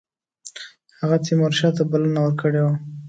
هغه 0.99 1.17
تیمورشاه 1.25 1.71
ته 1.77 1.83
بلنه 1.91 2.19
ورکړې 2.23 2.61
وه. 2.65 2.73